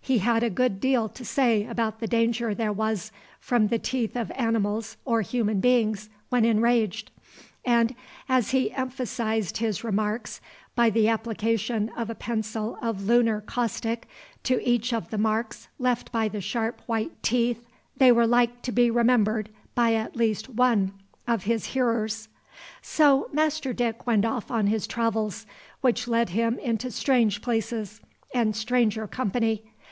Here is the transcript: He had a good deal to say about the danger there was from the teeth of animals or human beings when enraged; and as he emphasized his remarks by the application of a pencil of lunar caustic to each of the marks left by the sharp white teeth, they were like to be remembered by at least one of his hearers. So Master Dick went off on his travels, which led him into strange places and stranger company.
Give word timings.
He 0.00 0.18
had 0.18 0.44
a 0.44 0.50
good 0.50 0.78
deal 0.78 1.08
to 1.08 1.24
say 1.24 1.66
about 1.66 1.98
the 1.98 2.06
danger 2.06 2.54
there 2.54 2.72
was 2.72 3.10
from 3.40 3.66
the 3.66 3.78
teeth 3.80 4.14
of 4.14 4.30
animals 4.36 4.96
or 5.04 5.20
human 5.20 5.58
beings 5.58 6.08
when 6.28 6.44
enraged; 6.44 7.10
and 7.64 7.92
as 8.28 8.50
he 8.52 8.70
emphasized 8.70 9.56
his 9.56 9.82
remarks 9.82 10.40
by 10.76 10.90
the 10.90 11.08
application 11.08 11.88
of 11.96 12.08
a 12.08 12.14
pencil 12.14 12.78
of 12.80 13.06
lunar 13.06 13.40
caustic 13.40 14.06
to 14.44 14.62
each 14.62 14.92
of 14.92 15.10
the 15.10 15.18
marks 15.18 15.66
left 15.76 16.12
by 16.12 16.28
the 16.28 16.40
sharp 16.40 16.82
white 16.86 17.20
teeth, 17.24 17.66
they 17.96 18.12
were 18.12 18.28
like 18.28 18.62
to 18.62 18.70
be 18.70 18.88
remembered 18.92 19.48
by 19.74 19.92
at 19.94 20.14
least 20.14 20.48
one 20.48 20.92
of 21.26 21.42
his 21.46 21.64
hearers. 21.64 22.28
So 22.80 23.28
Master 23.32 23.72
Dick 23.72 24.06
went 24.06 24.24
off 24.24 24.52
on 24.52 24.68
his 24.68 24.86
travels, 24.86 25.46
which 25.80 26.06
led 26.06 26.28
him 26.28 26.60
into 26.60 26.92
strange 26.92 27.42
places 27.42 28.00
and 28.32 28.54
stranger 28.54 29.08
company. 29.08 29.64